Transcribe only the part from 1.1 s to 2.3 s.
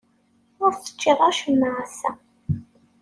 acemma ass-a.